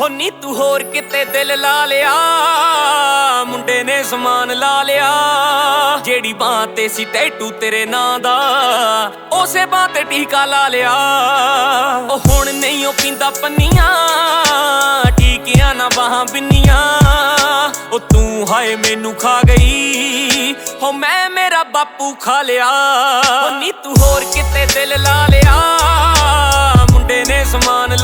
ਹੋ 0.00 0.08
ਨੀ 0.08 0.30
ਤੂੰ 0.30 0.56
ਹੋਰ 0.56 0.82
ਕਿਤੇ 0.82 1.24
ਦਿਲ 1.24 1.60
ਲਾ 1.60 1.86
ਲਿਆ। 1.86 2.12
ਮੁੰਡੇ 3.44 3.84
ਨੇ 3.84 4.02
ਸਮਾਨ 4.04 4.58
ਲਾ 4.58 4.82
ਲਿਆ। 4.82 5.10
ਜਿਹੜੀ 6.04 6.32
ਬਾਹ 6.32 6.66
ਤੇ 6.66 6.88
ਸੀ 6.88 7.04
ਟੈਟੂ 7.04 7.50
ਤੇਰੇ 7.50 7.86
ਨਾਂ 7.86 8.18
ਦਾ, 8.18 8.36
ਉਸੇ 9.32 9.66
ਬਾਹ 9.66 9.88
ਤੇ 9.88 10.04
ਟੀਕਾ 10.04 10.44
ਲਾ 10.44 10.68
ਲਿਆ। 10.68 10.92
ਉਹ 12.10 12.18
ਹੁਣ 12.28 12.52
ਨਹੀਂ, 12.52 12.86
ਉਹ 12.86 12.92
ਪੀਂਦਾ 12.92 13.30
ਪੰਨੀਆਂ। 13.30 13.90
ਟੀਕਿਆਂ 15.18 15.74
ਨਾ 15.74 15.88
ਬਾਹਾਂ 15.96 16.24
ਬਿੰਨੀਆਂ। 16.32 17.00
ਉਹ 17.92 18.00
ਤੂੰ 18.00 18.46
ਹਾਏ 18.52 18.76
ਮੈਨੂੰ 18.76 19.14
ਖਾ 19.14 19.40
ਗਈ। 19.48 20.54
ਹੋ 20.82 20.92
ਮੈਂ 20.92 21.30
ਮੇਰਾ 21.30 21.64
ਬਾਪੂ 21.64 22.14
ਖਾ 22.14 22.42
ਲਿਆ। 22.42 22.68
ਉਹ 23.46 23.50
ਨੀ 23.50 23.72
ਤੂੰ 23.72 23.94
ਹੋਰ 23.98 24.24
ਕਿਤੇ 24.24 24.66
ਦਿਲ 24.66 25.02
ਲਾ 25.02 25.26
ਲਿਆ। 25.30 25.54
ਮੁੰਡੇ 26.92 27.24
ਨੇ 27.28 27.44
ਸਮਾਨ 27.44 27.96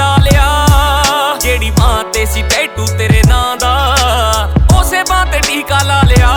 ਸੀ 2.32 2.42
ਟੈਟੂ 2.42 2.86
ਤੇਰੇ 2.98 3.22
ਨਾਂ 3.28 3.56
ਦਾ, 3.56 3.72
ਉਸੇ 4.78 5.02
ਬਾਹ 5.10 5.24
ਤੇ 5.26 5.40
ਟੀਕਾ 5.40 5.82
ਲਾ 5.82 6.00
ਲਿਆ। 6.02 6.30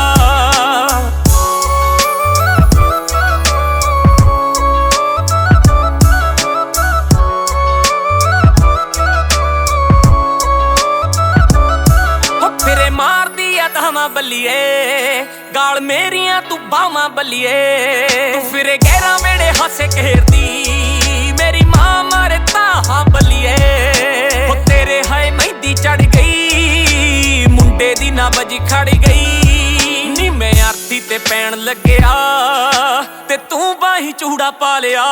ਹੋ 12.42 12.50
ਫਿਰੇ 12.60 12.90
ਮਾਰਦੀ 12.90 13.58
ਆ 13.60 13.68
ਧਾਵਾਂ 13.70 14.10
ਬੱਲੀਏ, 14.10 15.26
ਗਾਲ 15.56 15.82
ਮੇਰੀਆਂ 15.82 16.42
ਤੂੰ 16.42 16.60
ਬਾਵਾਂ 16.70 17.10
ਬੱਲੀਏ। 17.10 18.08
ਤੂੰ 18.34 18.44
ਫਿਰੇ 18.52 18.78
ਗਹਿਰਾ 18.78 19.18
ਵੇੜੇ 19.18 19.52
ਹਾਸੇ 19.62 19.88
ਘੇਰਦੀ 19.96 20.15
ਦੀ 28.00 28.12
ਨਾ 28.12 28.30
ਬਜੀ 28.30 28.60
ਖੜ 28.60 28.90
ਗਈ। 28.90 30.14
ਨੀ 30.18 30.30
ਮੈਂ 30.30 30.54
ਆਰਤੀ 30.68 31.00
ਤੇ 31.00 31.18
ਪੈਣ 31.18 31.56
ਲੱਗਿਆ 31.56 32.14
ਤੇ 33.28 33.38
ਤੂੰ 33.50 33.76
ਬਾਹੀ 33.82 34.12
ਚੂੜਾ 34.12 34.50
ਪਾ 34.52 34.80
ਲਿਆ। 34.80 35.06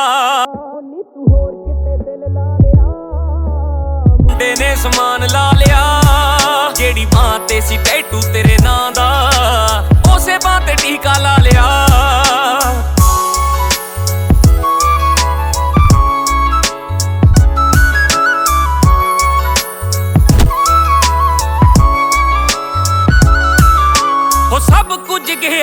ਨੀ 0.82 1.02
ਤੂੰ 1.14 1.26
ਹੋਰ 1.30 1.52
ਕਿਤੇ 1.64 1.96
ਦਿਲ 2.04 2.32
ਲਾ 2.32 2.56
ਲਿਆ। 2.62 2.86
ਮੁੰਡੇ 4.22 4.54
ਨੇ 4.60 4.74
ਸਮਾਨ 4.76 5.26
ਲਾ 5.32 5.50
ਲਿਆ। 5.52 5.73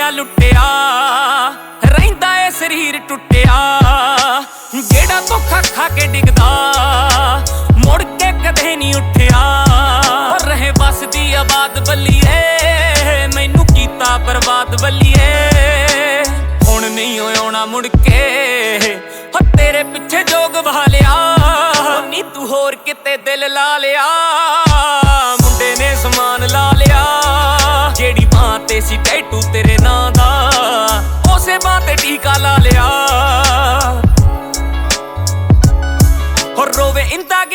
ਕੁਝ 0.01 0.07
ਗਿਆ 0.07 0.09
ਲੁੱਟਿਆ, 0.09 0.61
ਰਹਿੰਦਾ 1.85 2.29
ਏ 2.41 2.49
ਸਰੀਰ 2.49 2.97
ਟੁੱਟਿਆ। 3.09 3.57
ਜਿਹੜਾ 4.73 5.19
ਧੋਖਾ 5.21 5.61
ਖਾ 5.75 5.87
ਕੇ 5.89 6.07
ਡਿੱਗਦਾ, 6.07 6.47
ਮੁੜ 7.77 8.01
ਕੇ 8.03 8.31
ਕਦੇ 8.45 8.75
ਨਹੀਂ 8.75 8.95
ਉੱਠਿਆ। 8.95 9.41
ਹੋ 10.29 10.37
ਰਹੇ 10.45 10.71
ਬਸ 10.79 11.03
ਦੀ 11.13 11.33
ਆਬਾਦ 11.33 11.79
ਬੱਲੀਏ 11.87 13.27
ਮੈਨੂੰ 13.35 13.65
ਕੀਤਾ 13.65 14.17
ਬਰਬਾਦ 14.17 14.81
ਬੱਲੀਏ 14.81 16.23
ਹੁਣ 16.65 16.89
ਨਹੀਂ 16.89 17.19
ਆਉਣਾ 17.19 17.65
ਮੁੜ 17.65 17.85
ਕੇ, 17.87 18.99
ਹੋ 19.35 19.45
ਤੇਰੇ 19.57 19.83
ਪਿੱਛੇ 19.83 20.23
ਜੋਗ 20.23 20.57
ਵਹਾ 20.57 20.85
ਲਿਆ। 20.89 21.15
ਨੀ 22.09 22.23
ਤੂੰ 22.33 22.47
ਹੋਰ 22.47 22.75
ਕਿਤੇ 22.85 23.17
ਦਿਲ 23.17 23.51
ਲਾ 23.53 23.77
ਲਿਆ। 23.77 24.07
ਮੁੰਡੇ 25.41 25.75
ਨੇ 25.79 25.95
ਸਮਾਨ 25.95 26.49
ਲਾ 26.49 26.71
ਲਿਆ। 26.77 27.05
ਜਿਹੜੀ 27.95 28.25
ਬਾਹ 28.25 28.57
ਤੇ 28.59 28.79
ਸੀ 28.81 28.97
ਟੈਟੂ 28.97 29.41
ਤੇਰੇ 29.53 29.60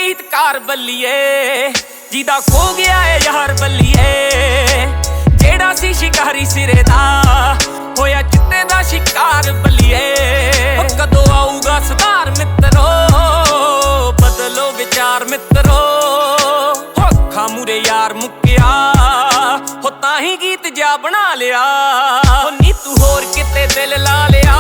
ਗੀਤਕਾਰ 0.07 0.59
ਬੱਲੀਏ, 0.59 1.73
ਜਿਹਦਾ 2.13 2.39
ਖੋ 2.41 2.75
ਗਿਆ 2.75 2.99
ਏ 3.07 3.19
ਯਾਰ 3.25 3.53
ਬੱਲੀਏ। 3.53 4.87
ਜਿਹੜਾ 5.37 5.73
ਸੀ 5.75 5.93
ਸ਼ਿਕਾਰੀ 5.95 6.45
ਸਿਰੇ 6.45 6.83
ਦਾ, 6.83 7.57
ਹੋਇਆ 7.99 8.21
ਚਿੱਟੇ 8.23 8.63
ਦਾ 8.65 8.83
ਸ਼ਿਕਾਰ 8.83 9.51
ਬੱਲੀਏ। 9.53 10.01
ਉਹ 10.79 10.89
ਕਦੋਂ 11.01 11.25
ਆਊਗਾ 11.33 11.81
ਸੁਧਾਰ 11.81 12.31
ਮਿੱਤਰੋ, 12.31 12.87
ਬਦਲੋ 14.13 14.71
ਵਿਚਾਰ 14.73 15.25
ਮਿੱਤਰੋ। 15.25 15.81
ਹੋ 16.99 17.09
ਅੱਖਾਂ 17.09 17.49
ਮੂਰੇ 17.49 17.79
ਯਾਰ 17.79 18.15
ਮੁੱਕਿਆ 18.15 18.93
ਹੋ 19.85 19.91
ਤਾਂ 20.03 20.21
ਹੀ 20.21 20.37
ਗੀਤ 20.37 20.75
ਜਾ 20.77 20.97
ਬਣਾ 20.97 21.35
ਲਿਆ। 21.35 21.65
ਹੋ 22.45 22.51
ਨੀ 22.51 22.73
ਤੂੰ 22.85 22.97
ਹੋਰ 22.99 23.25
ਕਿਤੇ 23.35 23.67
ਦਿਲ 23.67 24.03
ਲਾ 24.03 24.27
ਲਿਆ। 24.29 24.56